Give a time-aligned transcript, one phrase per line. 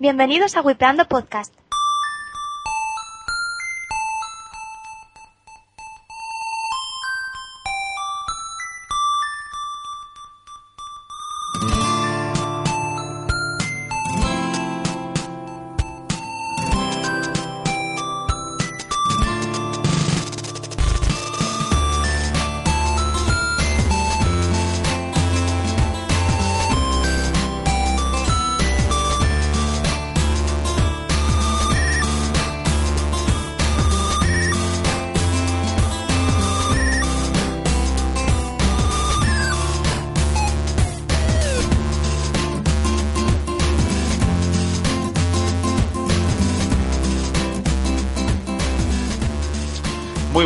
[0.00, 1.54] Bienvenidos a Wipeando Podcast.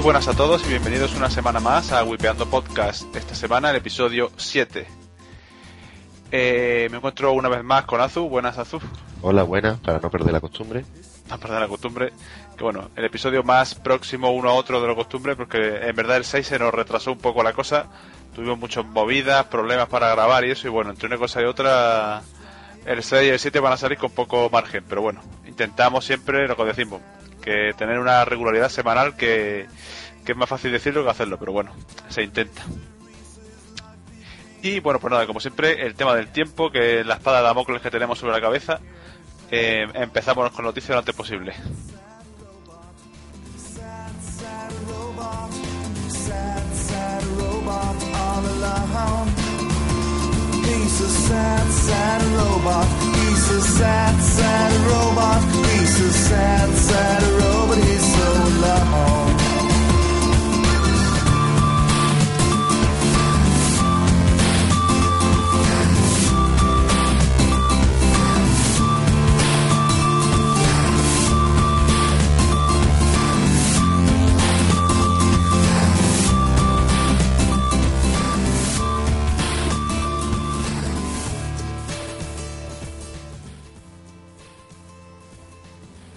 [0.08, 3.14] Buenas a todos y bienvenidos una semana más a Wipeando Podcast.
[3.14, 4.86] Esta semana el episodio 7.
[6.32, 8.26] Eh, me encuentro una vez más con Azu.
[8.26, 8.80] Buenas, Azu.
[9.20, 10.86] Hola, buenas, para no perder la costumbre.
[11.28, 12.14] No perder la costumbre.
[12.56, 16.16] Que bueno, el episodio más próximo uno a otro de la costumbre, porque en verdad
[16.16, 17.88] el 6 se nos retrasó un poco la cosa.
[18.34, 20.68] Tuvimos muchas movidas, problemas para grabar y eso.
[20.68, 22.22] Y bueno, entre una cosa y otra,
[22.86, 24.84] el 6 y el 7 van a salir con poco margen.
[24.88, 27.02] Pero bueno, intentamos siempre lo que decimos,
[27.76, 29.66] tener una regularidad semanal que,
[30.26, 31.72] es más fácil decirlo que hacerlo, pero bueno,
[32.08, 32.62] se intenta.
[34.62, 37.44] Y bueno, pues nada, como siempre, el tema del tiempo, que es la espada de
[37.44, 38.80] Damocles que tenemos sobre la cabeza.
[39.50, 41.54] Eh, empezamos con noticias lo antes posible.
[53.50, 55.42] A sad, sad robot.
[55.66, 57.78] He's a sad, sad robot.
[57.78, 59.47] He's so alone.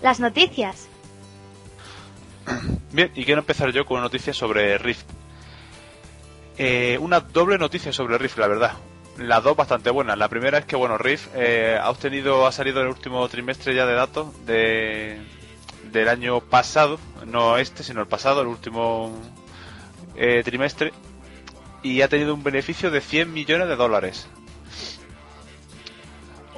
[0.01, 0.87] Las noticias.
[2.91, 5.05] Bien, y quiero empezar yo con una noticia sobre Rift.
[6.57, 8.73] Eh, una doble noticia sobre Rift, la verdad.
[9.17, 10.17] Las dos bastante buenas.
[10.17, 13.75] La primera es que, bueno, Rift eh, ha obtenido, ha salido en el último trimestre
[13.75, 15.21] ya de datos de,
[15.91, 19.11] del año pasado, no este, sino el pasado, el último
[20.15, 20.93] eh, trimestre,
[21.83, 24.27] y ha tenido un beneficio de 100 millones de dólares.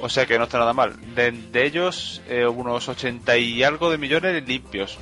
[0.00, 0.94] O sea que no está nada mal.
[1.14, 4.98] De, de ellos, eh, unos 80 y algo de millones limpios.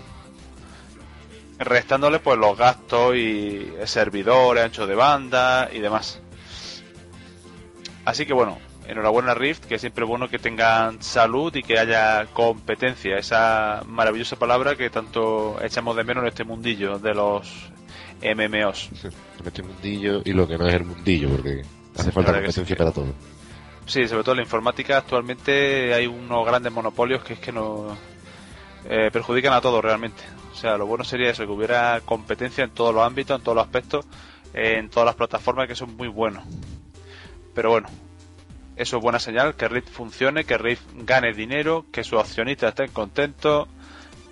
[1.59, 6.21] Restándole pues los gastos y servidores, ancho de banda y demás.
[8.05, 12.27] Así que bueno, enhorabuena Rift, que siempre es bueno que tengan salud y que haya
[12.33, 13.17] competencia.
[13.17, 17.71] Esa maravillosa palabra que tanto echamos de menos en este mundillo de los
[18.23, 18.91] MMOs.
[19.05, 21.63] En este mundillo y lo que no es el mundillo, porque
[21.97, 22.75] hace falta que competencia sí.
[22.75, 23.15] para todo.
[23.87, 27.97] Sí, sobre todo en la informática actualmente hay unos grandes monopolios que es que nos
[28.89, 30.23] eh, perjudican a todos realmente.
[30.53, 33.57] O sea, lo bueno sería eso, que hubiera competencia en todos los ámbitos, en todos
[33.57, 34.07] los aspectos,
[34.55, 36.45] en todas las plataformas que son muy buenos.
[37.55, 37.89] Pero bueno,
[38.77, 42.91] eso es buena señal, que Rift funcione, que Rift gane dinero, que sus accionistas estén
[42.91, 43.69] contentos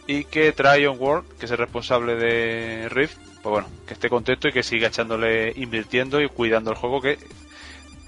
[0.07, 4.49] y que Tryon World, que es el responsable de Rift, pues bueno, que esté contento
[4.49, 7.19] y que siga echándole, invirtiendo y cuidando el juego que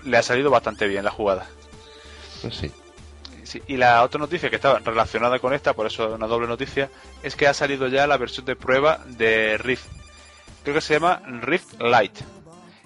[0.05, 1.47] le ha salido bastante bien la jugada.
[2.41, 2.71] Pues sí.
[3.45, 6.47] Sí, y la otra noticia que estaba relacionada con esta, por eso es una doble
[6.47, 6.89] noticia,
[7.23, 9.87] es que ha salido ya la versión de prueba de Rift.
[10.63, 12.25] Creo que se llama Rift Lite.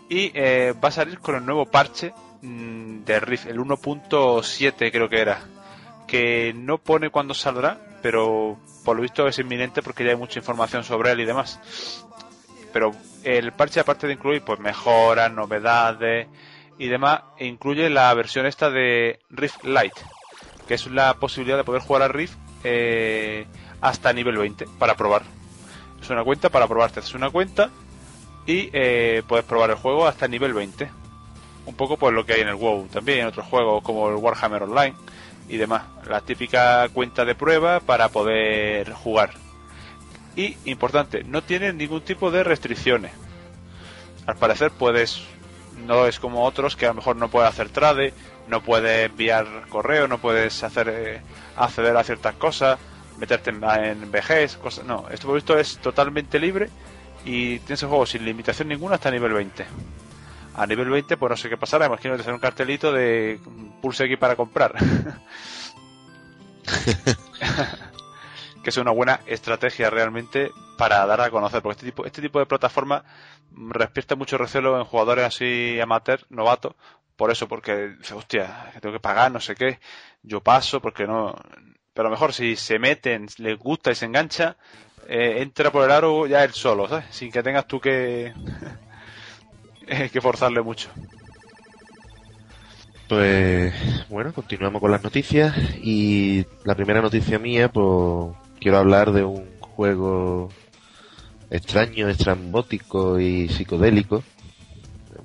[0.08, 2.12] Y eh, va a salir con el nuevo parche
[2.42, 5.40] mm, de Rift, el 1.7 creo que era.
[6.06, 10.38] Que no pone cuándo saldrá, pero por lo visto es inminente porque ya hay mucha
[10.38, 11.60] información sobre él y demás.
[12.72, 12.92] Pero
[13.24, 16.28] el parche, aparte de incluir pues mejoras, novedades
[16.78, 20.00] y demás, incluye la versión esta de Rift Lite,
[20.68, 23.46] que es la posibilidad de poder jugar a Rift eh,
[23.80, 25.22] hasta nivel 20 para probar.
[26.00, 27.70] Es una cuenta para probar, te haces una cuenta
[28.46, 30.88] y eh, puedes probar el juego hasta nivel 20.
[31.66, 34.16] Un poco pues lo que hay en el WoW también, en otros juegos como el
[34.16, 34.94] Warhammer Online
[35.48, 35.82] y demás.
[36.08, 39.32] La típica cuenta de prueba para poder jugar.
[40.36, 43.12] Y, importante, no tiene ningún tipo de restricciones.
[44.26, 45.22] Al parecer puedes,
[45.84, 48.14] no es como otros que a lo mejor no puedes hacer trade,
[48.48, 51.20] no puedes enviar correo, no puedes hacer eh,
[51.56, 52.78] acceder a ciertas cosas,
[53.18, 54.84] meterte en, en VGs, cosas.
[54.84, 56.70] No, esto por visto es totalmente libre
[57.24, 59.66] y tienes el juego sin limitación ninguna hasta nivel 20.
[60.54, 63.40] A nivel 20, pues no sé qué pasará, imagino que sale un cartelito de
[63.82, 64.74] pulse aquí para comprar.
[68.66, 72.40] que es una buena estrategia realmente para dar a conocer, porque este tipo, este tipo
[72.40, 73.04] de plataforma
[73.52, 76.74] despierta mucho recelo en jugadores así amateur, novatos,
[77.14, 79.78] por eso, porque hostia, tengo que pagar, no sé qué,
[80.24, 81.36] yo paso, porque no.
[81.94, 84.56] Pero mejor si se meten, les gusta y se engancha,
[85.06, 87.04] eh, entra por el aro ya él solo, ¿sabes?
[87.10, 88.34] Sin que tengas tú que.
[90.12, 90.90] que forzarle mucho.
[93.08, 93.72] Pues
[94.08, 98.34] bueno, continuamos con las noticias y la primera noticia mía, pues
[98.66, 100.48] quiero hablar de un juego
[101.50, 104.24] extraño, estrambótico y psicodélico,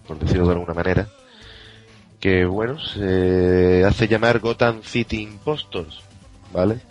[0.06, 1.08] por decirlo de alguna manera,
[2.20, 6.02] que bueno, se hace llamar Gotham City Impostors,
[6.54, 6.82] ¿vale?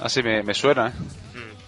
[0.00, 0.92] Así me, me suena, ¿eh?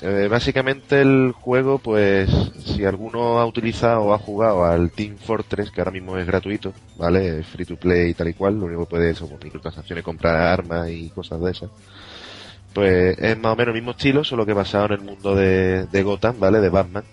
[0.01, 2.29] Eh, básicamente el juego, pues,
[2.65, 6.73] si alguno ha utilizado o ha jugado al Team Fortress, que ahora mismo es gratuito,
[6.97, 7.39] ¿vale?
[7.39, 10.03] Es free to play y tal y cual, lo único que puede es, como microtransacciones,
[10.03, 11.71] comprar armas y cosas de esas.
[12.75, 15.87] Pues es más o menos el mismo estilo, solo que basado en el mundo de,
[15.87, 16.61] de Gotham, ¿vale?
[16.61, 17.05] De Batman.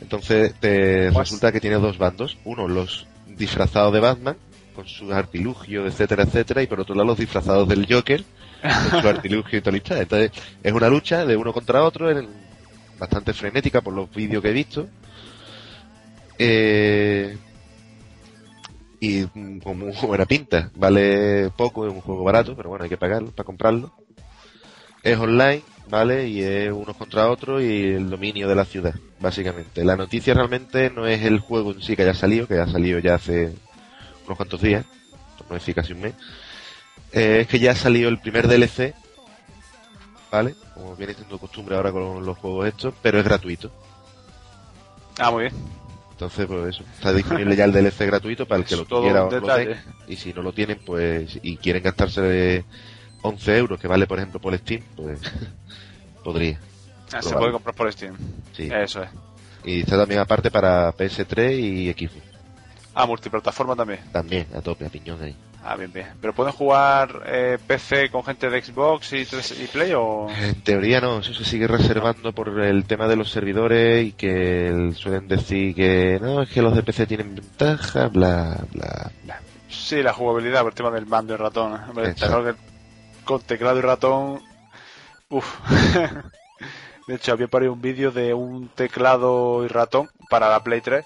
[0.00, 2.38] Entonces, te Pues- resulta que tiene dos bandos.
[2.44, 4.36] Uno, los disfrazados de Batman,
[4.74, 8.24] con sus artilugios, etcétera, etcétera, y por otro lado los disfrazados del Joker,
[8.90, 9.98] con su artilugio y tal y tal.
[9.98, 10.30] Entonces,
[10.62, 12.28] es una lucha de uno contra otro, en-
[12.98, 14.88] bastante frenética por los vídeos que he visto.
[16.38, 17.36] Eh,
[19.00, 20.70] y mm, con muy buena pinta.
[20.74, 23.92] Vale poco, es un juego barato, pero bueno, hay que pagarlo para comprarlo.
[25.02, 26.28] Es online, ¿vale?
[26.28, 29.84] Y es unos contra otros y el dominio de la ciudad, básicamente.
[29.84, 32.98] La noticia realmente no es el juego en sí que haya salido, que ha salido
[32.98, 33.52] ya hace
[34.26, 34.84] unos cuantos días,
[35.36, 36.14] por no decir casi un mes.
[37.12, 38.94] Eh, es que ya ha salido el primer DLC,
[40.30, 40.54] ¿vale?
[40.74, 43.70] Como viene siendo costumbre ahora con los juegos estos, pero es gratuito.
[45.18, 45.54] Ah, muy bien.
[46.12, 49.30] Entonces, pues eso, está disponible ya el DLC gratuito para el que lo quiera o
[49.30, 49.84] lo tenga.
[50.08, 52.64] Y si no lo tienen, pues, y quieren gastarse
[53.22, 55.20] 11 euros, que vale, por ejemplo, por Steam, pues,
[56.24, 56.58] podría.
[57.12, 58.14] Ah, se puede comprar por Steam.
[58.52, 58.68] Sí.
[58.72, 59.08] Eso es.
[59.64, 62.22] Y está también aparte para PS3 y Xbox.
[62.94, 64.00] Ah, multiplataforma también.
[64.12, 65.34] También, a tope, a piñón ahí.
[65.64, 66.06] Ah, bien, bien.
[66.20, 70.28] ¿Pero pueden jugar eh, PC con gente de Xbox y, 3 y Play o...?
[70.30, 74.68] En teoría no, eso se sigue reservando por el tema de los servidores y que
[74.68, 79.40] el- suelen decir que no, es que los de PC tienen ventaja, bla, bla, bla.
[79.68, 81.72] Sí, la jugabilidad, por el tema del mando y ratón.
[81.88, 82.14] Hombre,
[83.28, 84.40] con teclado y ratón...
[85.28, 85.46] Uf.
[87.06, 91.04] de hecho, había ahí un vídeo de un teclado y ratón para la Play 3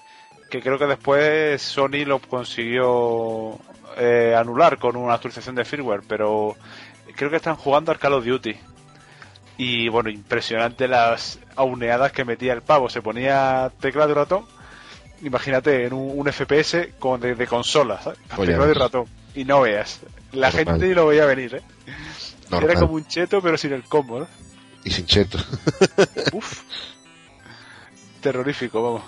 [0.49, 3.59] que creo que después Sony lo consiguió
[3.97, 6.55] eh, anular con una actualización de firmware, pero
[7.15, 8.55] creo que están jugando al Call of Duty.
[9.57, 12.87] Y bueno, impresionante las auneadas que metía el pavo.
[12.89, 14.45] Se ponía teclado y ratón.
[15.23, 17.99] Imagínate, en un, un FPS con, de, de consola,
[18.29, 18.77] teclado y pues.
[18.77, 19.05] ratón.
[19.35, 20.01] Y no veas.
[20.31, 20.51] La Normal.
[20.51, 21.61] gente ni lo veía venir, ¿eh?
[22.49, 22.69] Normal.
[22.69, 24.27] Era como un cheto, pero sin el combo, ¿no?
[24.83, 25.37] Y sin cheto.
[26.33, 26.61] Uf.
[28.21, 29.03] Terrorífico, vamos.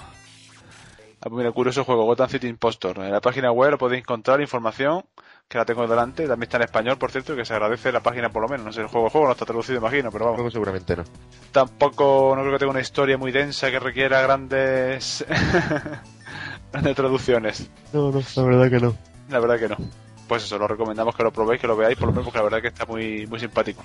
[1.22, 3.00] Ah, pues mira, curioso juego, Gotham City Impostor.
[3.00, 5.04] En la página web podéis encontrar información,
[5.48, 8.30] que la tengo delante, también está en español, por cierto, que se agradece la página
[8.30, 8.66] por lo menos.
[8.68, 10.54] No sé, el juego, el juego no está traducido, imagino, pero vamos.
[10.54, 11.04] Seguramente no.
[11.52, 15.26] Tampoco, no creo que tenga una historia muy densa que requiera grandes,
[16.72, 17.72] grandes traducciones.
[17.92, 18.96] No, no, la verdad que no.
[19.30, 20.05] La verdad que no.
[20.27, 22.44] Pues eso, lo recomendamos que lo probéis, que lo veáis, por lo menos porque la
[22.44, 23.83] verdad que está muy, muy simpático.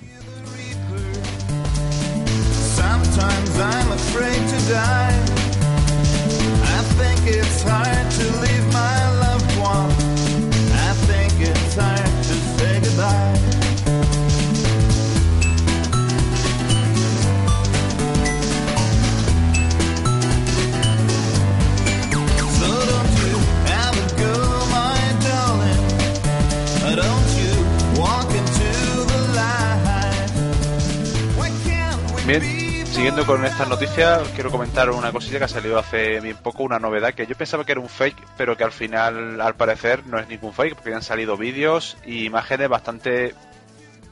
[32.25, 32.41] Bien,
[32.87, 36.79] siguiendo con estas noticias, quiero comentar una cosilla que ha salido hace bien poco, una
[36.79, 40.19] novedad que yo pensaba que era un fake, pero que al final, al parecer, no
[40.19, 43.33] es ningún fake, porque han salido vídeos y imágenes bastante,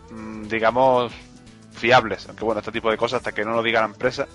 [0.10, 1.13] mm, digamos,
[1.72, 2.27] fiables.
[2.27, 4.27] Aunque bueno, este tipo de cosas, hasta que no lo diga la empresa,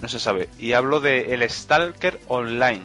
[0.00, 0.48] no se sabe.
[0.58, 2.82] Y hablo de el Stalker Online.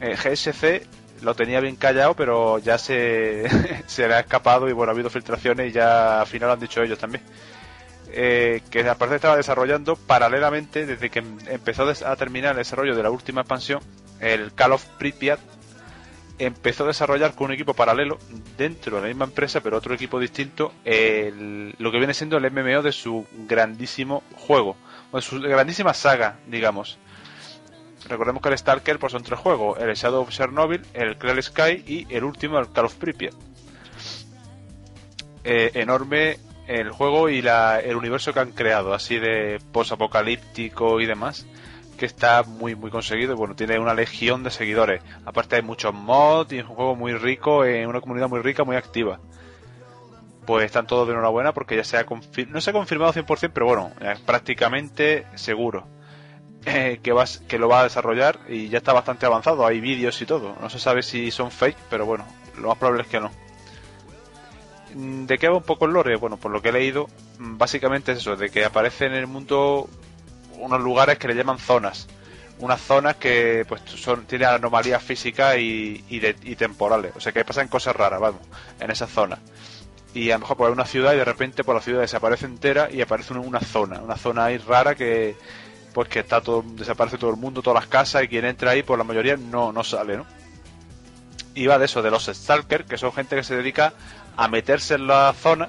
[0.00, 0.86] Eh, GSC
[1.22, 3.44] lo tenía bien callado, pero ya se,
[3.86, 6.60] se le ha escapado y bueno, ha habido filtraciones y ya al final lo han
[6.60, 7.22] dicho ellos también
[8.12, 12.96] eh, que al parecer estaba desarrollando paralelamente desde que em- empezó a terminar el desarrollo
[12.96, 13.80] de la última expansión,
[14.20, 15.38] el Call of Pripyat
[16.38, 18.18] empezó a desarrollar con un equipo paralelo
[18.56, 22.46] dentro de la misma empresa, pero otro equipo distinto, el- lo que viene siendo el
[22.50, 24.74] MMO de su grandísimo juego,
[25.12, 26.98] o de su grandísima saga, digamos.
[28.10, 31.84] Recordemos que el Stalker pues, son tres juegos, el Shadow of Chernobyl, el Clear Sky
[31.86, 33.34] y el último, el Call of Pripyat.
[35.44, 41.06] eh, enorme el juego y la, el universo que han creado, así de post-apocalíptico y
[41.06, 41.46] demás,
[41.98, 43.36] que está muy muy conseguido.
[43.36, 45.02] Bueno, tiene una legión de seguidores.
[45.24, 48.64] Aparte hay muchos mods y es un juego muy rico, en una comunidad muy rica,
[48.64, 49.20] muy activa.
[50.46, 52.04] Pues están todos de enhorabuena porque ya se ha
[52.48, 55.99] no se ha confirmado 100%, pero bueno, es prácticamente seguro
[56.66, 59.66] eh, que, vas, que lo va a desarrollar y ya está bastante avanzado.
[59.66, 60.56] Hay vídeos y todo.
[60.60, 62.26] No se sabe si son fake, pero bueno,
[62.58, 63.30] lo más probable es que no.
[64.94, 66.16] Mm, ¿De qué va un poco el lore?
[66.16, 69.26] Bueno, por lo que he leído, mm, básicamente es eso, de que aparecen en el
[69.26, 69.88] mundo
[70.58, 72.08] unos lugares que le llaman zonas.
[72.58, 77.12] Unas zonas que pues son tienen anomalías físicas y, y, y temporales.
[77.16, 78.42] O sea que pasan cosas raras, vamos,
[78.78, 79.38] en esas zonas.
[80.12, 82.90] Y a lo mejor por una ciudad y de repente por la ciudad desaparece entera
[82.90, 84.00] y aparece una zona.
[84.00, 85.36] Una zona ahí rara que
[85.92, 88.82] pues que está todo, desaparece todo el mundo, todas las casas y quien entra ahí,
[88.82, 90.26] por la mayoría no, no sale, ¿no?
[91.54, 93.92] Y va de eso, de los Stalkers, que son gente que se dedica
[94.36, 95.68] a meterse en la zona,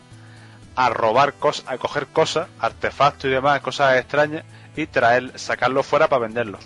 [0.75, 4.43] a robar cosas, a coger cosas, artefactos y demás, cosas extrañas,
[4.75, 6.61] y traer, sacarlos fuera para venderlos.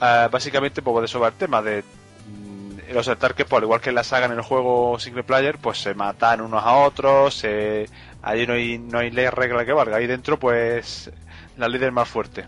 [0.00, 3.80] Ah, básicamente, pues de eso va el tema, de mm, los Stalkers, pues al igual
[3.80, 7.34] que en la saga en el juego single player, pues se matan unos a otros,
[7.34, 7.90] se,
[8.22, 11.10] allí no hay, no hay ley regla que valga, ahí dentro pues
[11.58, 12.44] la ley del más fuerte.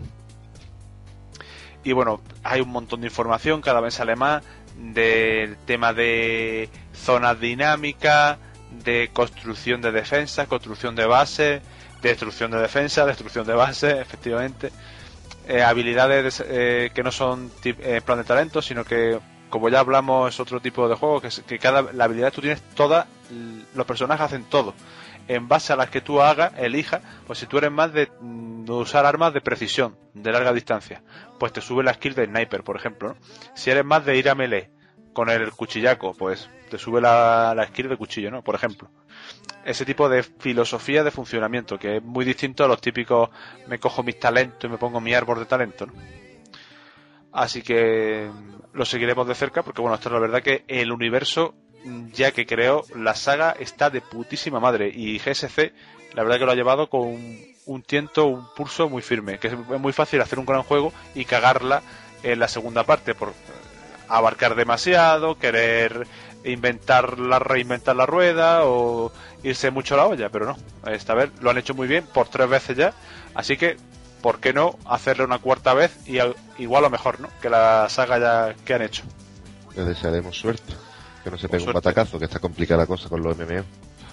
[1.83, 4.43] Y bueno, hay un montón de información, cada vez sale más,
[4.77, 8.37] del tema de zonas dinámicas,
[8.83, 11.61] de construcción de defensa, construcción de base,
[12.01, 14.71] destrucción de defensa, destrucción de base, efectivamente.
[15.47, 20.33] Eh, habilidades eh, que no son eh, plan de talento, sino que, como ya hablamos,
[20.33, 23.07] es otro tipo de juego, que, que cada la habilidad tú tienes, todas,
[23.73, 24.75] los personajes hacen todo.
[25.27, 28.65] En base a las que tú hagas, elijas, pues si tú eres más de, mm,
[28.65, 31.03] de usar armas de precisión, de larga distancia,
[31.39, 33.09] pues te sube la skill de sniper, por ejemplo.
[33.09, 33.15] ¿no?
[33.55, 34.69] Si eres más de ir a melee
[35.13, 38.43] con el cuchillaco, pues te sube la, la skill de cuchillo, ¿no?
[38.43, 38.89] Por ejemplo.
[39.65, 43.29] Ese tipo de filosofía de funcionamiento, que es muy distinto a los típicos
[43.67, 45.93] me cojo mis talentos y me pongo mi árbol de talento, ¿no?
[47.31, 48.29] Así que
[48.73, 51.55] lo seguiremos de cerca porque, bueno, esto es la verdad que el universo,
[52.13, 55.73] ya que creo, la saga está de putísima madre y GSC,
[56.13, 59.47] la verdad que lo ha llevado con un, un tiento, un pulso muy firme, que
[59.47, 61.81] es muy fácil hacer un gran juego y cagarla
[62.23, 63.33] en la segunda parte por
[64.07, 66.05] abarcar demasiado, querer
[66.43, 69.11] inventar la reinventar la rueda o
[69.43, 70.57] irse mucho a la olla, pero no.
[70.91, 72.93] Esta vez lo han hecho muy bien por tres veces ya,
[73.35, 73.77] así que
[74.21, 77.29] ¿por qué no hacerlo una cuarta vez y al- igual o mejor, ¿no?
[77.41, 79.03] Que la saga ya que han hecho.
[79.75, 80.73] Le desearemos suerte.
[81.23, 83.63] Que no se pegue un batacazo, que está complicada la cosa con los MMO.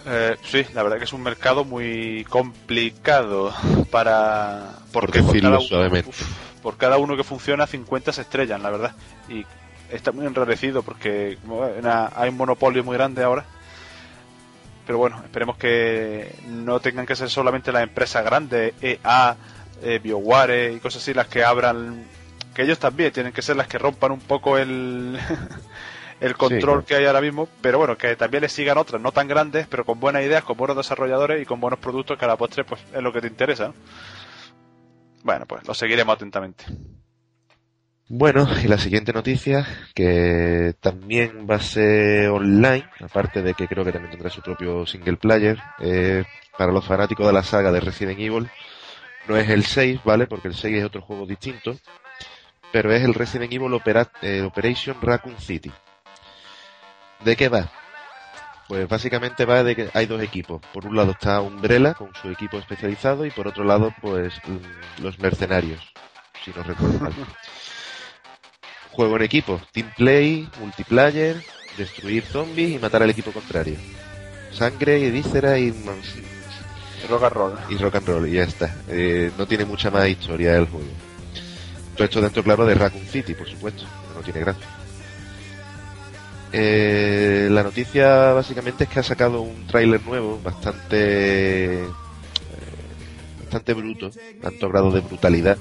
[0.06, 3.52] Eh, sí, la verdad que es un mercado muy complicado
[3.90, 6.22] para porque por decirlo cada, uno, uf,
[6.62, 8.92] por cada uno que funciona 50 se estrellan, la verdad.
[9.28, 9.44] Y
[9.90, 13.44] está muy enrarecido porque una- hay un monopolio muy grande ahora.
[14.86, 19.36] Pero bueno, esperemos que no tengan que ser solamente las empresas grandes, EA,
[19.82, 22.04] eh, BioWare y cosas así las que abran,
[22.54, 25.18] que ellos también tienen que ser las que rompan un poco el
[26.20, 29.28] el control que hay ahora mismo, pero bueno, que también le sigan otras, no tan
[29.28, 32.37] grandes, pero con buenas ideas, con buenos desarrolladores y con buenos productos que a la
[32.37, 33.68] postre pues es lo que te interesa.
[33.68, 33.75] ¿no?
[35.22, 36.64] Bueno, pues lo seguiremos atentamente.
[38.10, 43.84] Bueno, y la siguiente noticia, que también va a ser online, aparte de que creo
[43.84, 46.25] que también tendrá su propio single player, eh,
[46.56, 48.48] para los fanáticos de la saga de Resident Evil,
[49.28, 50.26] no es el 6, ¿vale?
[50.26, 51.76] Porque el 6 es otro juego distinto,
[52.72, 55.70] pero es el Resident Evil Opera- eh, Operation Raccoon City.
[57.25, 57.70] ¿De qué va?
[58.68, 60.60] Pues básicamente va de que hay dos equipos.
[60.72, 65.02] Por un lado está Umbrella con su equipo especializado y por otro lado pues mm,
[65.02, 65.80] los mercenarios,
[66.44, 67.14] si no recuerdo mal.
[68.92, 71.42] Juego en equipo, team play, multiplayer,
[71.76, 73.76] destruir zombies y matar al equipo contrario.
[74.52, 75.70] Sangre y víscera y,
[77.08, 77.58] Rock and roll.
[77.70, 78.75] y rock and roll y ya está.
[78.88, 80.88] Eh, no tiene mucha más historia el juego.
[81.94, 83.84] Todo esto dentro, claro, de Raccoon City, por supuesto.
[84.14, 84.66] No tiene gracia.
[86.52, 91.88] Eh, la noticia básicamente es que ha sacado un tráiler nuevo bastante eh,
[93.40, 95.59] bastante bruto, tanto grado de brutalidad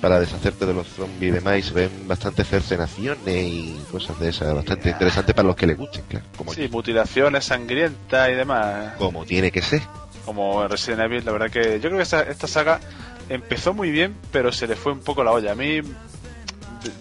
[0.00, 4.30] para deshacerte de los zombies y demás y se ven bastantes cercenaciones y cosas de
[4.30, 8.94] esas, bastante interesante para los que les gusten, claro, como, Sí, mutilaciones sangrientas y demás.
[8.98, 9.82] como tiene que ser.
[10.24, 12.80] Como Resident Evil, la verdad que yo creo que esta, esta saga
[13.28, 15.52] empezó muy bien, pero se le fue un poco la olla.
[15.52, 15.84] A mí de-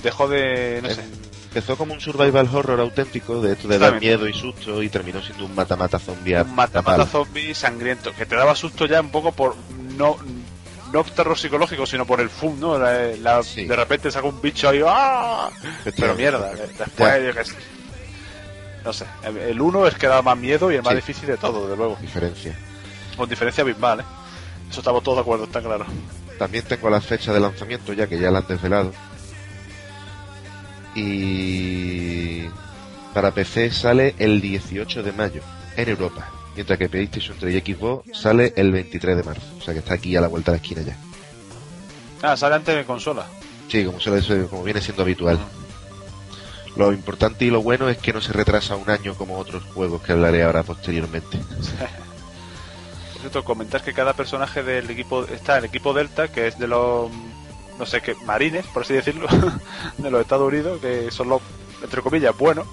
[0.03, 0.79] dejó de...
[0.83, 1.01] no sé.
[1.51, 5.21] Empezó como un survival horror auténtico, de esto de dar miedo y susto, y terminó
[5.21, 7.05] siendo un mata-mata zombie un mata tapal.
[7.05, 9.55] zombie sangriento, que te daba susto ya un poco por
[9.97, 10.15] no
[10.93, 12.77] no terror psicológico, sino por el fum, ¿no?
[12.77, 13.65] La- la- Sí.
[13.65, 15.49] De repente saca un bicho ahí, ¡ah!
[15.61, 16.21] Pero Efectivamente.
[16.21, 17.55] mierda, eh, después yo qué sé.
[18.85, 19.05] no sé.
[19.49, 20.95] El- 1 es que da más miedo y el más Sí.
[20.97, 21.97] difícil de todo, de luego.
[22.01, 22.57] Diferencia.
[23.17, 24.03] Con diferencia abismal, ¿eh?
[24.69, 25.85] Eso estamos todos de acuerdo, está claro.
[26.39, 28.91] También tengo la fecha de lanzamiento ya que ya la han desvelado.
[30.95, 32.45] Y
[33.13, 35.41] para PC sale el 18 de mayo
[35.75, 39.47] en Europa, mientras que PlayStation 3 y Xbox sale el 23 de marzo.
[39.57, 40.97] O sea que está aquí a la vuelta de la esquina ya.
[42.21, 43.25] Ah, sale antes de consola.
[43.67, 45.39] Sí, como, suele como viene siendo habitual.
[46.75, 50.01] Lo importante y lo bueno es que no se retrasa un año como otros juegos
[50.01, 51.37] que hablaré ahora posteriormente.
[53.13, 56.67] Por cierto, comentar que cada personaje del equipo está el equipo Delta, que es de
[56.67, 57.11] los
[57.77, 59.27] no sé qué marines, por así decirlo,
[59.97, 61.41] de los Estados Unidos, que son los
[61.83, 62.67] entre comillas buenos,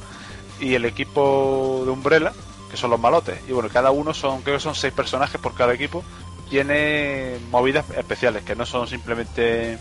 [0.60, 2.32] y el equipo de Umbrella,
[2.70, 3.38] que son los malotes.
[3.48, 6.04] Y bueno, cada uno son creo que son seis personajes por cada equipo.
[6.50, 9.78] Tiene movidas especiales, que no son simplemente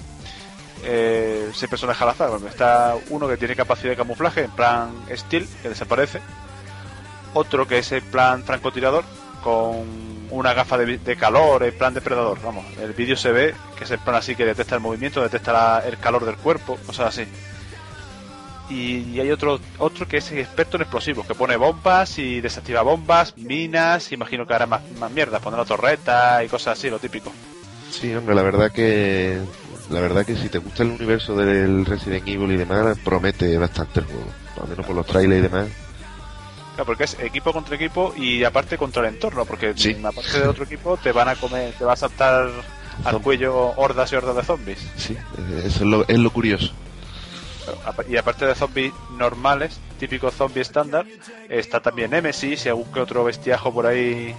[0.84, 2.32] eh, seis personajes al azar.
[2.48, 6.22] Está uno que tiene capacidad de camuflaje, en plan Steel, que desaparece.
[7.34, 9.04] Otro que es en plan francotirador,
[9.44, 12.40] con una gafa de, de calor, en plan depredador.
[12.44, 15.54] Vamos, el vídeo se ve que es en plan así que detecta el movimiento, detecta
[15.54, 17.26] la- el calor del cuerpo, cosas así.
[18.70, 23.38] Y, hay otro otro que es experto en explosivos, que pone bombas y desactiva bombas,
[23.38, 27.32] minas, imagino que hará más, más mierda, pondrá torreta y cosas así, lo típico.
[27.90, 29.40] Sí, hombre, la verdad que
[29.90, 34.02] la verdad que si te gusta el universo del Resident Evil y demás, promete bastante
[34.02, 34.26] el juego.
[34.62, 35.68] Al menos por los trailers y demás.
[36.78, 39.98] Claro, porque es equipo contra equipo y aparte contra el entorno, porque Sí.
[40.04, 42.52] aparte del otro equipo te van a comer, te va a saltar
[43.04, 44.88] al cuello hordas y hordas de zombies.
[44.96, 45.18] Sí,
[45.66, 46.72] eso es lo, es lo curioso.
[48.08, 51.08] Y aparte de zombies normales, típico zombie estándar,
[51.50, 54.36] está también Nemesis y algún que otro bestiajo por ahí.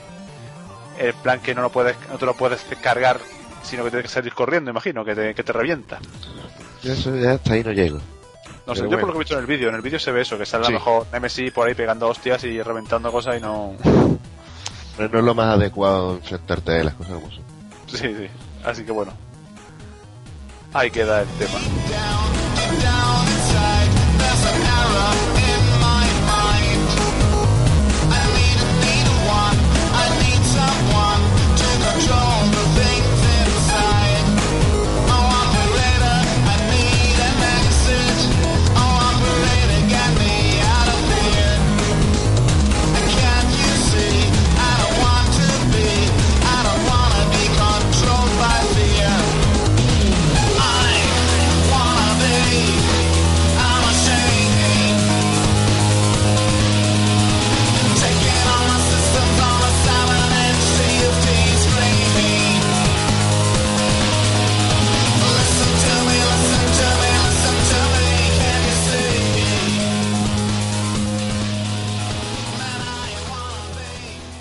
[0.96, 3.18] El plan que no lo puedes, no te lo puedes cargar,
[3.64, 5.98] sino que tienes que salir corriendo, imagino, que te, que te revienta.
[6.84, 8.00] Eso ya hasta ahí no llego.
[8.68, 10.12] No sé, yo por lo que he visto en el vídeo, en el vídeo se
[10.12, 10.70] ve eso, que sale Sí.
[10.70, 13.72] a lo mejor Nemesis por ahí pegando hostias y reventando cosas y no.
[14.96, 17.42] Pero no es lo más adecuado enfrentarte a las cosas como son.
[17.86, 18.28] Sí, sí.
[18.62, 19.12] Así que bueno.
[20.74, 21.58] Ahí queda el tema.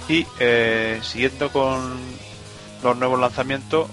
[0.08, 1.98] Y eh, siguiendo con
[2.84, 3.89] los nuevos lanzamientos,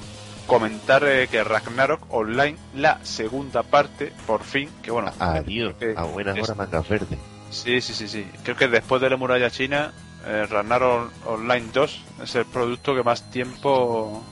[0.47, 6.01] comentar eh, que Ragnarok Online, la segunda parte, por fin, que bueno, Adiós, creo que
[6.01, 7.19] a buenas es- horas mangas verdes.
[7.51, 8.27] Sí, sí, sí, sí.
[8.43, 9.93] Creo que después de la muralla china,
[10.27, 14.23] eh, Ragnarok Online 2 es el producto que más tiempo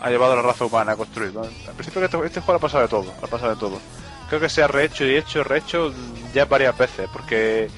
[0.00, 1.34] ha llevado a la raza humana a construir.
[1.34, 1.42] ¿no?
[1.42, 3.80] Al principio que este, este juego ha pasado de todo, ha pasado de todo.
[4.28, 5.92] Creo que se ha rehecho y hecho, rehecho
[6.32, 7.68] ya varias veces, porque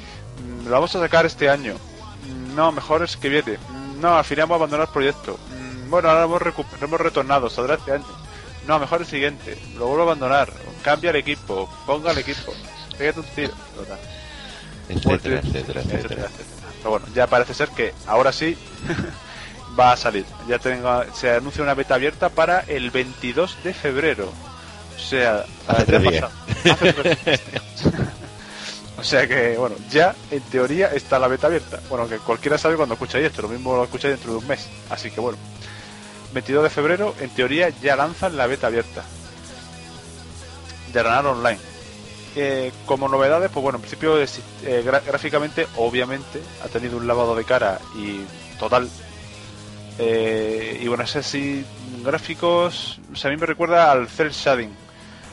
[0.45, 1.75] mm, lo vamos a sacar este año.
[2.55, 3.59] No, mejor es que viene.
[4.01, 5.39] No, al final vamos a abandonar el proyecto.
[5.51, 6.43] Mm, Bueno, ahora hemos,
[6.81, 8.05] hemos retornado, saldrá este año.
[8.67, 9.59] No, mejor el siguiente.
[9.77, 10.53] Lo vuelvo a abandonar.
[10.83, 12.53] Cambia el equipo, ponga el equipo.
[12.99, 13.53] Pégate un tiro.
[13.77, 13.99] Total.
[14.89, 16.25] Etcétera, etcétera, etcétera.
[16.27, 16.29] etcétera.
[16.79, 18.57] Pero bueno, ya parece ser que ahora sí
[19.79, 20.25] va a salir.
[20.49, 24.33] Ya tengo, se anuncia una beta abierta para el 22 de febrero.
[24.97, 26.23] O sea, Hace ya tres ha días.
[26.23, 26.75] pasado.
[26.75, 27.43] Hace tres días.
[29.03, 31.81] O sea que, bueno, ya en teoría está la beta abierta.
[31.91, 34.69] Bueno, que cualquiera sabe cuando escucháis esto, lo mismo lo escucháis dentro de un mes.
[34.91, 35.37] Así que bueno,
[36.33, 39.03] 22 de febrero, en teoría ya lanzan la beta abierta
[40.93, 41.59] de Ranar Online.
[42.87, 47.45] Como novedades, pues bueno, en principio es- eh, gráficamente, obviamente, ha tenido un lavado de
[47.45, 48.21] cara y
[48.59, 48.89] total.
[49.99, 51.65] Eh, y bueno, ese sí,
[52.05, 54.71] gráficos, o sea, a mí me recuerda al Cell Shading.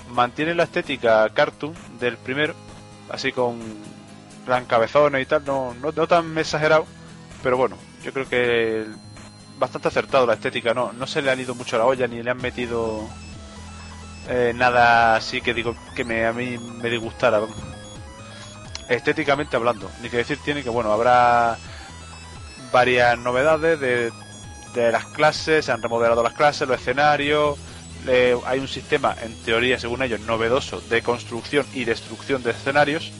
[0.10, 2.56] Mantiene la estética cartoon del primero,
[3.10, 3.60] así con
[4.46, 6.86] plan cabezones y tal, no, no, tan exagerado,
[7.44, 8.86] pero bueno, yo creo que
[9.58, 12.24] bastante acertado la estética, no, no se le han ido mucho a la olla ni
[12.24, 13.08] le han metido
[14.28, 17.42] eh, nada así que digo que me, a mí me disgustara.
[18.88, 21.58] Estéticamente hablando, ni que decir tiene que bueno, habrá
[22.72, 24.12] varias novedades de,
[24.74, 27.58] de las clases, se han remodelado las clases, los escenarios,
[28.46, 33.12] hay un sistema, en teoría, según ellos, novedoso de construcción y destrucción de escenarios,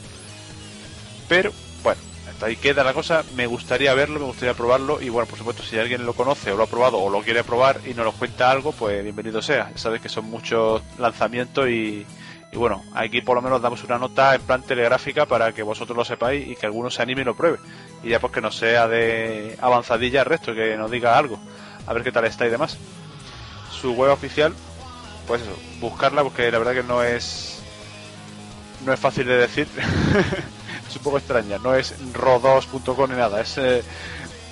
[1.28, 1.52] pero
[1.84, 3.24] bueno, hasta ahí queda la cosa.
[3.36, 5.00] Me gustaría verlo, me gustaría probarlo.
[5.00, 7.44] Y bueno, por supuesto, si alguien lo conoce o lo ha probado o lo quiere
[7.44, 9.70] probar y nos lo cuenta algo, pues bienvenido sea.
[9.76, 12.04] Sabes que son muchos lanzamientos y,
[12.52, 15.96] y bueno, aquí por lo menos damos una nota en plan telegráfica para que vosotros
[15.96, 17.58] lo sepáis y que alguno se anime y lo pruebe.
[18.02, 21.38] Y ya pues que no sea de avanzadilla el resto, que nos diga algo.
[21.86, 22.76] A ver qué tal está y demás.
[23.70, 24.52] Su web oficial,
[25.30, 27.60] pues eso, buscarla porque la verdad que no es
[28.84, 29.68] no es fácil de decir.
[30.88, 33.84] es un poco extraña, no es ro2.com ni nada, es, eh,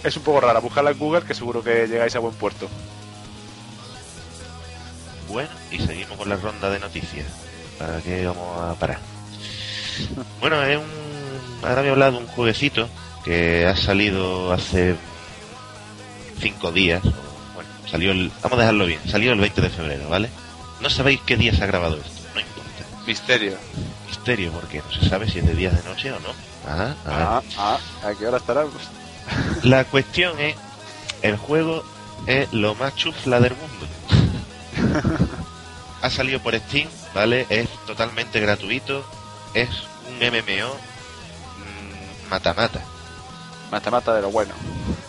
[0.04, 0.60] es un poco rara.
[0.60, 2.68] Buscarla en Google que seguro que llegáis a buen puerto.
[5.28, 7.26] Bueno, y seguimos con la ronda de noticias.
[7.76, 9.00] ¿Para qué vamos a parar?
[10.40, 11.64] Bueno, es un...
[11.64, 12.88] Ahora voy a hablar de un jueguecito
[13.24, 14.94] que ha salido hace
[16.40, 17.02] cinco días.
[17.02, 18.30] Bueno, salió el...
[18.44, 19.00] Vamos a dejarlo bien.
[19.08, 20.30] Salió el 20 de febrero, ¿vale?
[20.80, 22.22] No sabéis qué día se ha grabado esto.
[22.34, 22.84] No importa.
[23.06, 23.56] Misterio.
[24.06, 26.30] Misterio, porque no se sabe si es de día de noche o no.
[26.66, 27.42] Ah, ah.
[27.56, 28.64] Ah, ah, ¿a qué hora estará?
[29.62, 30.56] La cuestión es,
[31.22, 31.84] el juego
[32.26, 33.86] es lo más chufla del mundo.
[36.02, 37.46] ha salido por Steam, ¿vale?
[37.48, 39.04] Es totalmente gratuito.
[39.54, 39.68] Es
[40.08, 40.74] un MMO
[41.58, 42.80] mm, mata-mata.
[43.70, 44.54] Mata-mata de lo bueno.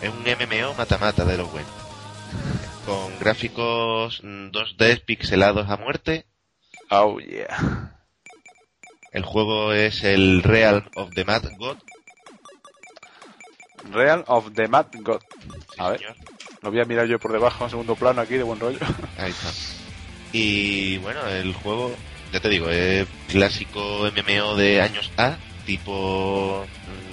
[0.01, 1.67] Es un MMO mata-mata de lo bueno.
[2.85, 6.25] Con gráficos mm, 2D pixelados a muerte.
[6.89, 7.95] Oh yeah.
[9.11, 11.77] El juego es el Realm of the Mad God.
[13.91, 15.21] Real of the Mad God.
[15.77, 16.15] A ver, señor.
[16.61, 18.79] lo voy a mirar yo por debajo en segundo plano aquí de buen rollo.
[19.17, 19.49] Ahí está.
[20.31, 21.91] Y bueno, el juego,
[22.31, 27.08] ya te digo, es clásico MMO de años A, tipo mm,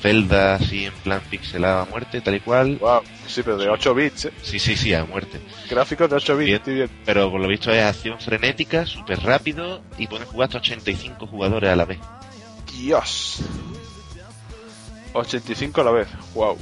[0.00, 2.76] Zelda así en plan pixelado a muerte, tal y cual.
[2.76, 4.32] wow, sí, pero de 8 bits, ¿eh?
[4.42, 5.40] Sí, sí, sí, a muerte.
[5.68, 6.56] Gráficos de 8 bits, Bien.
[6.58, 6.90] estoy bien.
[7.04, 11.70] Pero por lo visto es acción frenética, súper rápido y pueden jugar hasta 85 jugadores
[11.70, 11.98] a la vez.
[12.78, 13.40] Dios.
[15.12, 16.56] 85 a la vez, wow.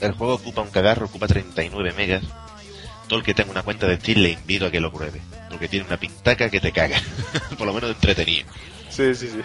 [0.00, 2.22] El juego ocupa un cagarro, ocupa 39 megas.
[3.08, 5.20] Todo el que tenga una cuenta de Steam le invito a que lo pruebe.
[5.50, 6.96] Porque tiene una pintaca que te caga.
[7.58, 8.46] por lo menos entretenido.
[8.88, 9.40] Sí, sí, sí.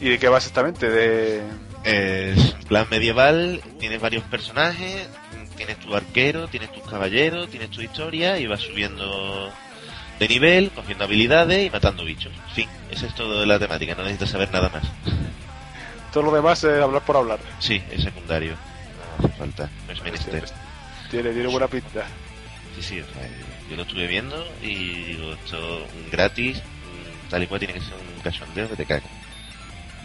[0.00, 0.88] ¿Y de qué va exactamente?
[0.88, 1.42] De...
[1.84, 5.08] Es en plan medieval, tienes varios personajes,
[5.56, 9.50] tienes tu arquero, tienes tus caballeros, tienes tu historia y vas subiendo
[10.18, 12.32] de nivel, cogiendo habilidades y matando bichos.
[12.48, 14.84] En fin, esa es todo de la temática, no necesitas saber nada más.
[16.12, 17.38] Todo lo demás es hablar por hablar.
[17.58, 20.44] Sí, es secundario, no hace falta, no es menester.
[21.10, 22.04] Tiene, tiene buena pinta.
[22.76, 23.28] Sí, sí, o sea,
[23.70, 26.62] yo lo estuve viendo y digo, esto un gratis,
[27.30, 29.02] tal y cual tiene que ser un cachondeo que te.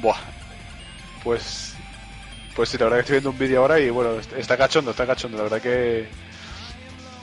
[0.02, 0.18] Buah.
[1.24, 1.74] Pues...
[2.56, 4.92] Pues sí, la verdad que estoy viendo un vídeo ahora y bueno, est- está cachondo,
[4.92, 5.38] está cachondo.
[5.38, 6.08] La verdad que...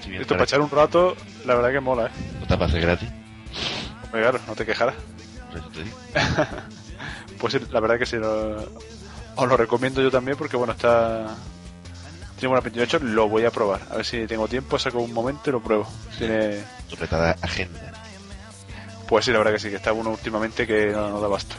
[0.04, 2.10] Viendo Esto para echar un rato, la verdad que mola, ¿eh?
[2.40, 3.08] no te pasa gratis,
[4.04, 4.94] Hombre, claro, no te quejarás.
[7.38, 8.62] Pues sí, la verdad que sí, lo-
[9.34, 11.34] os lo recomiendo yo también porque bueno, está...
[12.38, 12.78] Tiene buena pinta.
[12.78, 13.80] De hecho, lo voy a probar.
[13.90, 15.88] A ver si tengo tiempo, saco un momento y lo pruebo.
[16.18, 16.62] Tiene...
[16.92, 17.80] Apretada agenda.
[19.08, 21.56] Pues sí, la verdad que sí, que está uno últimamente que no, no da basto.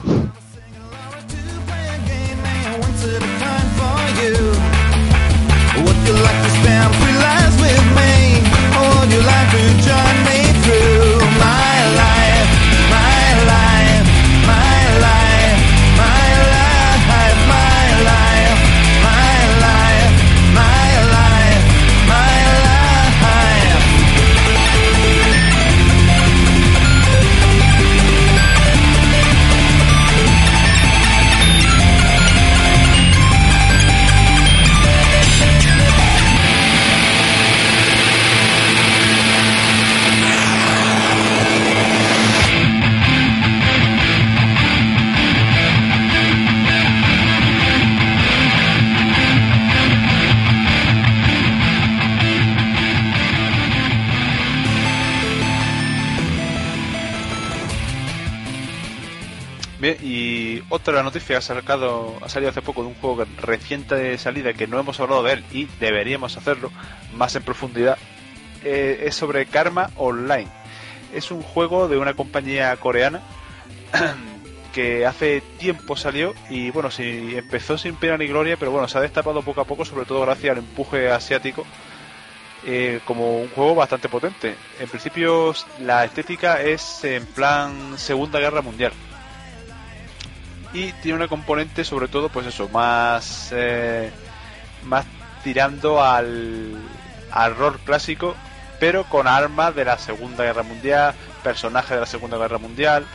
[5.83, 8.13] Would you like to spend three lives with me?
[8.79, 11.12] Or would you like to join me through
[61.03, 64.79] noticia ha sacado, ha salido hace poco de un juego reciente de salida que no
[64.79, 66.71] hemos hablado de él y deberíamos hacerlo
[67.13, 67.97] más en profundidad.
[68.63, 70.47] eh, es sobre Karma Online.
[71.13, 73.21] Es un juego de una compañía coreana
[74.73, 78.97] que hace tiempo salió y bueno, sí, empezó sin pena ni gloria, pero bueno, se
[78.97, 81.65] ha destapado poco a poco, sobre todo gracias al empuje asiático,
[82.65, 84.55] eh, como un juego bastante potente.
[84.79, 88.93] En principio la estética es en plan Segunda Guerra Mundial
[90.73, 94.11] y tiene una componente sobre todo pues eso más eh,
[94.83, 95.05] más
[95.43, 96.75] tirando al
[97.31, 98.35] al rol clásico
[98.79, 103.05] pero con armas de la segunda guerra mundial personajes de la segunda guerra mundial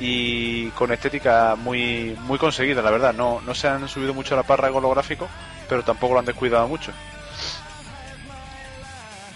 [0.00, 3.14] y con estética muy muy conseguida, la verdad.
[3.14, 4.94] No, no se han subido mucho a la parra con lo
[5.68, 6.92] pero tampoco lo han descuidado mucho.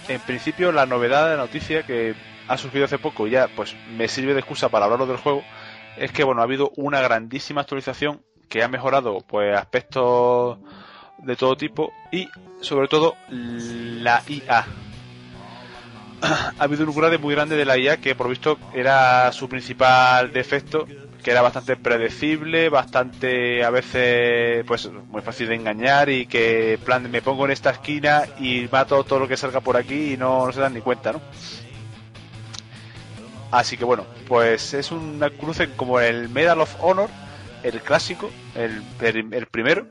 [0.08, 2.14] En principio, la novedad de la noticia que
[2.48, 5.42] ha surgido hace poco y ya pues me sirve de excusa para hablaros del juego
[5.98, 10.58] es que bueno ha habido una grandísima actualización que ha mejorado pues aspectos
[11.18, 12.28] de todo tipo y
[12.60, 14.66] sobre todo la IA
[16.22, 20.32] ha habido un upgrade muy grande de la IA que por visto era su principal
[20.32, 20.86] defecto
[21.26, 27.10] que era bastante predecible, bastante a veces pues muy fácil de engañar y que plan
[27.10, 30.46] me pongo en esta esquina y mato todo lo que salga por aquí y no,
[30.46, 31.20] no se dan ni cuenta, ¿no?
[33.50, 37.08] Así que bueno, pues es una cruce como el Medal of Honor,
[37.62, 39.86] el clásico, el, el, el primero,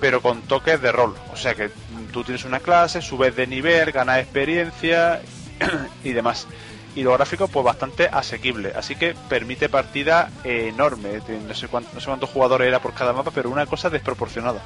[0.00, 1.14] pero con toques de rol.
[1.32, 1.70] O sea que
[2.12, 5.22] tú tienes una clase, subes de nivel, ganas experiencia
[6.04, 6.46] y demás.
[6.94, 8.72] Y los gráficos, pues bastante asequible.
[8.76, 11.20] Así que permite partida enorme.
[11.46, 14.60] No sé, cuánto, no sé cuántos jugadores era por cada mapa, pero una cosa desproporcionada.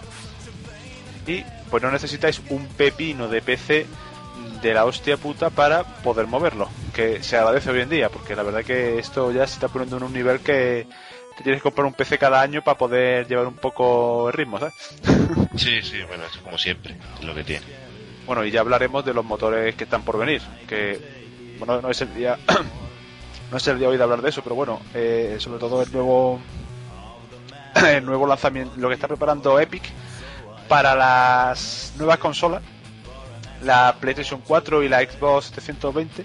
[1.26, 3.86] Y pues no necesitáis un pepino de PC
[4.62, 6.68] de la hostia puta para poder moverlo.
[6.94, 9.98] Que se agradece hoy en día, porque la verdad que esto ya se está poniendo
[9.98, 10.86] en un nivel que
[11.36, 14.58] te tienes que comprar un PC cada año para poder llevar un poco el ritmo,
[14.58, 14.74] ¿sabes?
[15.56, 17.64] Sí, sí, bueno, es como siempre, es lo que tiene.
[18.26, 21.00] Bueno, y ya hablaremos de los motores que están por venir, que
[21.58, 22.38] bueno, no es el día
[23.50, 25.90] no es el día hoy de hablar de eso, pero bueno, eh, sobre todo el
[25.92, 26.40] nuevo
[27.88, 29.84] el nuevo lanzamiento, lo que está preparando Epic
[30.68, 32.62] para las nuevas consolas,
[33.62, 36.24] la PlayStation 4 y la Xbox 720,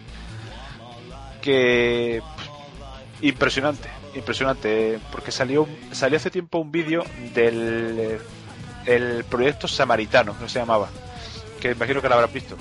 [1.42, 8.20] que pff, impresionante, impresionante, porque salió salió hace tiempo un vídeo del
[8.86, 10.90] el proyecto Samaritano, que se llamaba,
[11.60, 12.58] que imagino que lo habrás visto,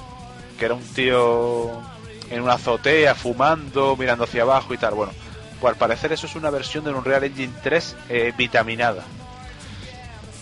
[0.58, 1.70] que era un tío
[2.30, 4.94] en una azotea fumando, mirando hacia abajo y tal.
[4.94, 5.12] Bueno,
[5.60, 9.04] pues al parecer eso es una versión del Unreal Engine 3 eh, vitaminada.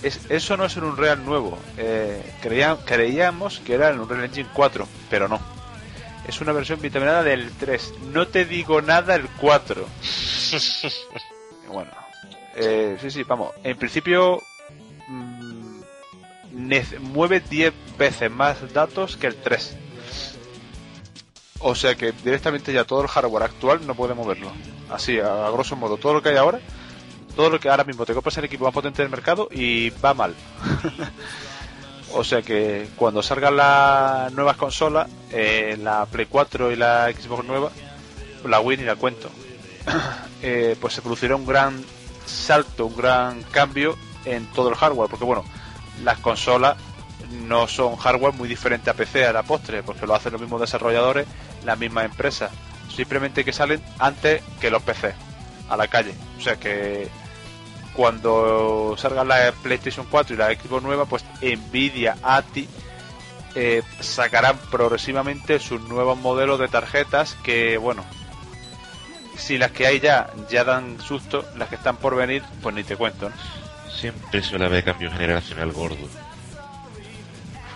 [0.03, 1.59] Es, eso no es un Unreal nuevo.
[1.77, 5.41] Eh, creía- creíamos que era el Unreal Engine 4, pero no.
[6.27, 7.95] Es una versión vitaminada del 3.
[8.13, 9.85] No te digo nada el 4.
[11.73, 11.91] bueno,
[12.55, 13.53] eh, sí, sí, vamos.
[13.65, 14.41] En principio
[15.09, 15.81] mm,
[17.01, 19.77] mueve 10 veces más datos que el 3.
[21.61, 24.53] O sea que directamente ya todo el hardware actual no puede moverlo.
[24.91, 26.61] Así, a, a grosso modo, todo lo que hay ahora,
[27.39, 30.13] todo lo que ahora mismo te compras el equipo más potente del mercado y va
[30.13, 30.35] mal.
[32.13, 37.45] o sea que cuando salgan las nuevas consolas, eh, la Play 4 y la Xbox
[37.45, 37.71] nueva,
[38.45, 39.31] la Wii ni la cuento,
[40.43, 41.81] eh, pues se producirá un gran
[42.27, 45.45] salto, un gran cambio en todo el hardware, porque bueno,
[46.03, 46.77] las consolas
[47.47, 50.61] no son hardware muy diferente a PC a la postre, porque lo hacen los mismos
[50.61, 51.29] desarrolladores,
[51.65, 52.51] las mismas empresas,
[52.93, 55.15] simplemente que salen antes que los PC
[55.69, 56.15] a la calle.
[56.37, 57.09] O sea que
[57.99, 62.69] cuando salga la PlayStation 4 y la Xbox nueva, pues Nvidia, ATI
[63.57, 68.05] eh, sacarán progresivamente sus nuevos modelos de tarjetas que, bueno,
[69.37, 72.85] si las que hay ya ya dan susto, las que están por venir, pues ni
[72.85, 73.35] te cuento, ¿no?
[73.93, 76.09] Siempre suele haber cambio generacional gordo.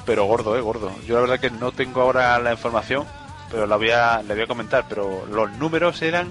[0.06, 0.92] pero gordo, eh, gordo.
[1.04, 3.08] Yo la verdad que no tengo ahora la información,
[3.50, 6.28] pero la voy a, la voy a comentar, pero los números eran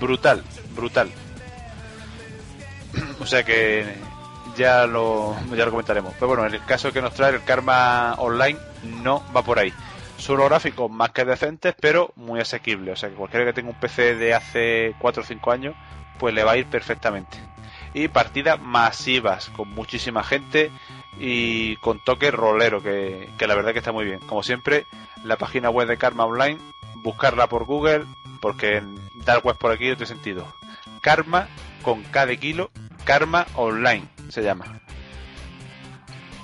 [0.00, 0.42] brutal,
[0.74, 1.12] brutal.
[3.20, 3.84] O sea que
[4.56, 6.12] ya lo, ya lo comentaremos.
[6.14, 8.58] Pero bueno, en el caso que nos trae el Karma Online
[9.02, 9.72] no va por ahí.
[10.28, 12.94] Unos gráficos más que decentes, pero muy asequibles.
[12.94, 15.74] O sea que cualquiera que tenga un PC de hace 4 o 5 años,
[16.18, 17.38] pues le va a ir perfectamente.
[17.94, 20.70] Y partidas masivas, con muchísima gente
[21.18, 24.18] y con toque rolero, que, que la verdad que está muy bien.
[24.20, 24.86] Como siempre,
[25.24, 26.58] la página web de Karma Online,
[26.96, 28.04] buscarla por Google,
[28.40, 30.52] porque en Dark Web por aquí no tiene sentido.
[31.00, 31.48] Karma
[31.88, 32.70] con K de kilo,
[33.06, 34.78] Karma Online se llama.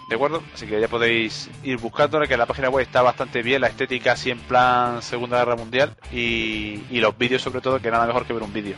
[0.08, 0.42] ¿De acuerdo?
[0.54, 4.12] Así que ya podéis ir buscándola, que la página web está bastante bien, la estética
[4.12, 8.32] así en plan Segunda Guerra Mundial y, los vídeos sobre todo, que nada mejor que
[8.32, 8.76] ver un vídeo.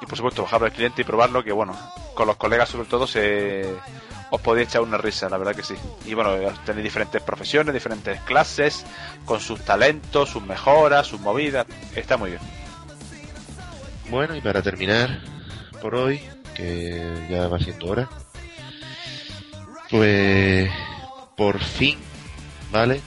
[0.00, 1.78] Y por supuesto bajarlo al cliente y probarlo, que bueno,
[2.14, 3.70] con los colegas sobre todo se
[4.30, 5.74] os podéis echar una risa, la verdad que sí.
[6.06, 6.30] Y bueno,
[6.64, 8.86] tenéis diferentes profesiones, diferentes clases,
[9.26, 12.67] con sus talentos, sus mejoras, sus movidas, está muy bien.
[14.10, 15.20] Bueno, y para terminar
[15.82, 16.20] por hoy,
[16.54, 18.08] que ya va siendo hora,
[19.90, 20.70] pues
[21.36, 21.98] por fin,
[22.72, 23.00] ¿vale?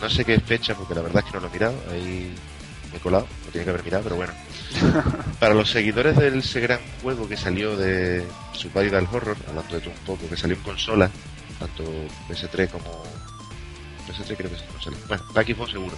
[0.00, 2.34] No sé qué fecha, porque la verdad es que no lo he mirado, ahí
[2.92, 4.32] me he colado, no tiene que haber mirado, pero bueno.
[5.40, 9.94] Para los seguidores de ese gran juego que salió de Survival Horror, hablando de todo
[9.94, 11.10] un poco, que salió en consola,
[11.58, 11.84] tanto
[12.28, 13.02] PS3 como
[14.06, 14.98] PS3 creo que no salió.
[15.08, 15.96] Bueno, Xbox seguro.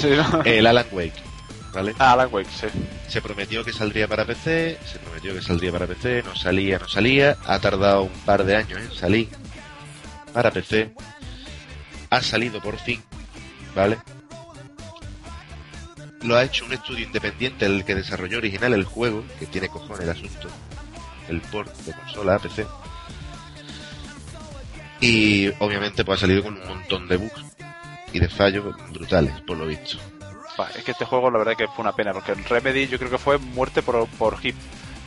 [0.00, 0.42] Sí, ¿no?
[0.44, 1.22] El Alan Wake,
[1.72, 1.94] ¿vale?
[1.98, 2.66] Ah, Alan Wake, sí.
[3.08, 6.88] Se prometió que saldría para PC, se prometió que saldría para PC, no salía, no
[6.88, 9.28] salía, ha tardado un par de años en salir
[10.32, 10.92] para PC,
[12.10, 13.02] ha salido por fin,
[13.74, 13.98] ¿vale?
[16.22, 20.02] Lo ha hecho un estudio independiente, el que desarrolló original el juego, que tiene cojones
[20.02, 20.48] el asunto,
[21.28, 22.66] el port de consola a PC.
[25.00, 27.44] Y obviamente pues ha salido con un montón de bugs
[28.12, 29.98] y de fallos brutales, por lo visto.
[30.58, 32.98] Bah, Es que este juego la verdad que fue una pena, porque el Remedy yo
[32.98, 34.56] creo que fue muerte por, por hip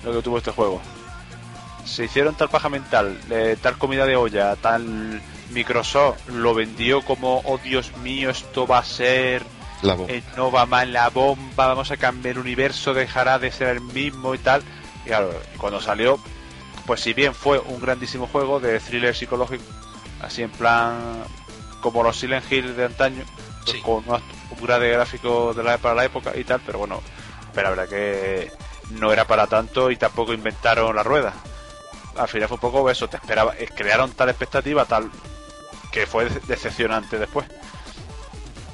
[0.04, 0.82] lo que tuvo este juego.
[1.86, 7.42] Se hicieron tal paja mental, eh, tal comida de olla, tal Microsoft lo vendió como,
[7.46, 9.44] oh Dios mío, esto va a ser,
[9.82, 10.14] La bomba.
[10.14, 13.82] eh, no va mal la bomba, vamos a cambiar el universo, dejará de ser el
[13.82, 14.64] mismo y tal.
[15.06, 16.18] Y claro, cuando salió,
[16.86, 19.64] pues si bien fue un grandísimo juego de thriller psicológico,
[20.22, 20.96] así en plan
[21.82, 23.24] como los Silent Hill de antaño,
[23.66, 23.82] pues Sí.
[23.82, 24.04] con
[24.62, 27.02] unos upgrade gráficos de la, para la época y tal, pero bueno,
[27.54, 28.52] pero la verdad que
[28.92, 31.34] no era para tanto y tampoco inventaron la rueda.
[32.18, 35.10] Al final fue un poco eso, te esperaba, eh, crearon tal expectativa, tal
[35.92, 37.46] que fue de- decepcionante después.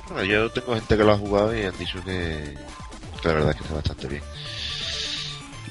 [0.10, 2.56] Bueno, yo tengo gente que lo ha jugado y han dicho que,
[3.22, 4.24] que la verdad es que está bastante bien.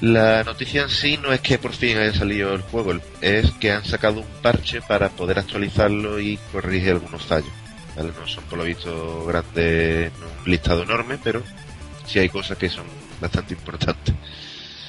[0.01, 3.71] La noticia en sí no es que por fin haya salido el juego, es que
[3.73, 7.51] han sacado un parche para poder actualizarlo y corregir algunos fallos.
[7.99, 8.13] ¿Vale?
[8.19, 11.43] No son por lo visto grandes, no un listado enorme, pero
[12.05, 12.85] sí hay cosas que son
[13.19, 14.15] bastante importantes.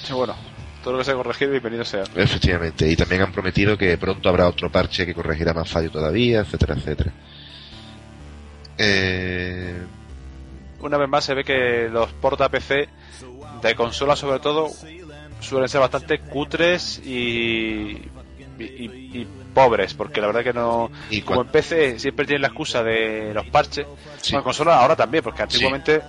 [0.04, 0.34] Sí, bueno,
[0.82, 2.04] todo lo que sea corregido, bienvenido sea.
[2.14, 6.40] Efectivamente, y también han prometido que pronto habrá otro parche que corregirá más fallos todavía,
[6.40, 7.12] etcétera, etcétera.
[8.78, 9.76] Eh,
[10.80, 12.88] Una vez más se ve que los porta PC
[13.60, 14.70] de consola sobre todo
[15.40, 18.00] suelen ser bastante cutres y,
[18.64, 20.92] y, y- pobres, porque la verdad que no...
[21.10, 23.84] y Como en PC siempre tienen la excusa de los parches,
[24.20, 24.30] Sí.
[24.30, 26.02] bueno, en consola ahora también, porque antiguamente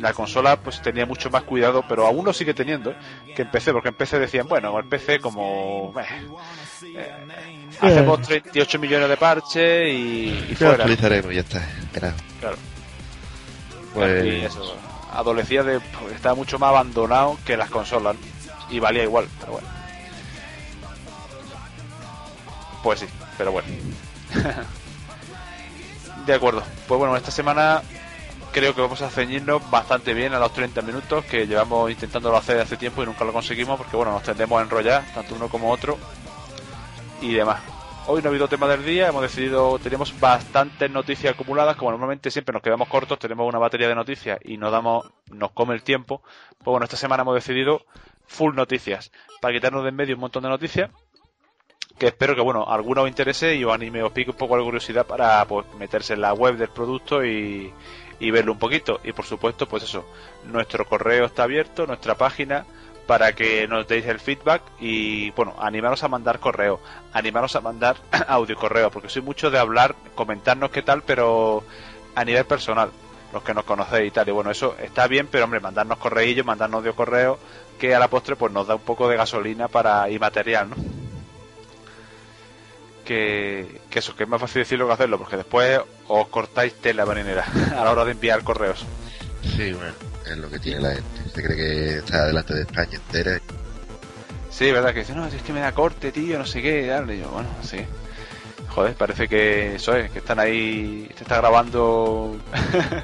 [0.00, 2.96] la consola pues tenía mucho más cuidado, pero aún lo sigue teniendo, ¿eh?
[3.36, 5.94] que en PC, porque en PC decían, bueno, el PC como...
[6.00, 6.04] eh,
[6.96, 7.12] eh,
[7.80, 10.72] hacemos 38 millones de parches y, y lo fuera.
[10.74, 11.68] actualizaremos, ya está.
[11.94, 12.56] Era- Claro.
[13.94, 14.76] Pues, Y eso,
[15.12, 15.80] adolecía de.
[15.80, 18.16] pues, estaba mucho más abandonado que las consolas.
[18.70, 19.68] Y valía igual, pero bueno.
[22.88, 23.68] Pues sí, pero bueno.
[26.24, 26.62] de acuerdo.
[26.86, 27.82] Pues bueno, esta semana
[28.50, 32.58] creo que vamos a ceñirnos bastante bien a los 30 minutos que llevamos intentándolo hacer
[32.58, 35.70] hace tiempo y nunca lo conseguimos porque bueno, nos tendemos a enrollar, tanto uno como
[35.70, 35.98] otro
[37.20, 37.60] y demás.
[38.06, 42.30] Hoy no ha habido tema del día, hemos decidido, tenemos bastantes noticias acumuladas, como normalmente
[42.30, 45.82] siempre nos quedamos cortos, tenemos una batería de noticias y nos damos, nos come el
[45.82, 46.22] tiempo.
[46.56, 47.82] Pues bueno, esta semana hemos decidido
[48.26, 50.90] full noticias, para quitarnos de en medio un montón de noticias,
[51.98, 54.62] que espero que bueno, alguna os interese y os anime, os pique un poco la
[54.62, 57.72] curiosidad para pues meterse en la web del producto y,
[58.20, 59.00] y verlo un poquito.
[59.04, 60.06] Y por supuesto, pues eso,
[60.44, 62.64] nuestro correo está abierto, nuestra página,
[63.06, 66.78] para que nos deis el feedback y bueno, animaros a mandar correo,
[67.12, 67.96] animaros a mandar
[68.28, 71.64] audio correo, porque soy mucho de hablar, comentarnos qué tal, pero
[72.14, 72.90] a nivel personal,
[73.32, 76.44] los que nos conocéis y tal, y bueno, eso está bien, pero hombre, mandarnos correillos,
[76.44, 77.38] mandarnos audio correo,
[77.78, 80.76] que a la postre pues nos da un poco de gasolina para y material, ¿no?
[83.08, 87.06] Que, que eso, que es más fácil decirlo que hacerlo, porque después os cortáis tela
[87.06, 87.42] marinera
[87.72, 88.84] a la hora de enviar correos.
[89.42, 89.94] sí, bueno,
[90.26, 91.30] es lo que tiene la gente.
[91.34, 93.40] Se cree que está delante de España entera.
[94.50, 97.10] Sí, verdad que dice, no, es que me da corte, tío, no sé qué, tal.
[97.10, 97.78] Y yo, bueno, sí.
[98.68, 102.36] Joder, parece que eso es, que están ahí, te está grabando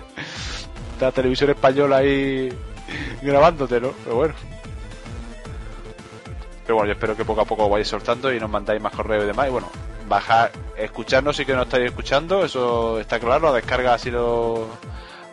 [1.01, 2.53] la televisión española ahí
[3.23, 3.93] grabándote, ¿no?
[4.05, 4.35] Pero bueno.
[6.65, 9.25] Pero bueno, yo espero que poco a poco vayáis soltando y nos mandáis más correos
[9.25, 9.49] y demás.
[9.49, 9.71] Y bueno,
[10.09, 14.67] bajar, escucharnos sí que nos estáis escuchando, eso está claro, la descarga así lo,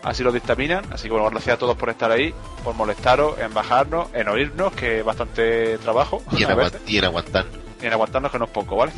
[0.04, 0.86] así lo dictaminan.
[0.92, 4.74] Así que bueno, gracias a todos por estar ahí, por molestaros, en bajarnos, en oírnos,
[4.74, 6.22] que es bastante trabajo.
[6.32, 7.46] Y en, a agua- veces y en aguantar.
[7.82, 8.92] y en aguantarnos que no es poco, ¿vale?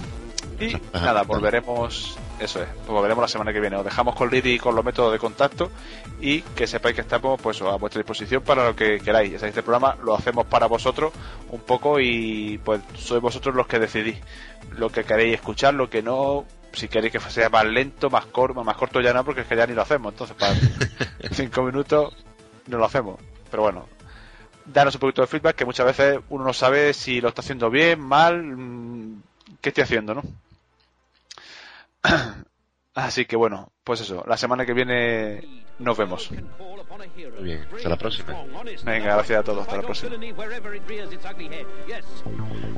[0.59, 3.75] Y Ajá, nada, volveremos, eso es, pues volveremos la semana que viene.
[3.75, 5.71] Os dejamos con Lidi y con los métodos de contacto
[6.19, 9.41] y que sepáis que estamos pues a vuestra disposición para lo que queráis.
[9.41, 11.13] Este programa lo hacemos para vosotros
[11.49, 14.17] un poco y pues sois vosotros los que decidís
[14.77, 18.63] lo que queréis escuchar, lo que no, si queréis que sea más lento, más corto,
[18.63, 20.13] más corto ya no, porque es que ya ni lo hacemos.
[20.13, 20.55] Entonces, para
[21.31, 22.15] cinco minutos
[22.67, 23.19] no lo hacemos.
[23.49, 23.87] Pero bueno,
[24.65, 27.69] danos un poquito de feedback, que muchas veces uno no sabe si lo está haciendo
[27.69, 29.21] bien, mal, mm,
[29.61, 30.23] qué estoy haciendo, ¿no?
[32.93, 36.29] Así que bueno, pues eso, la semana que viene nos vemos.
[36.31, 36.43] Muy
[37.43, 38.35] bien, hasta la próxima.
[38.83, 40.11] Venga, gracias a todos, hasta la próxima.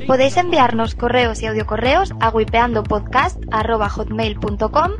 [0.07, 4.91] Podéis enviarnos correos y audiocorreos a wipeandopodcast.hotmail.com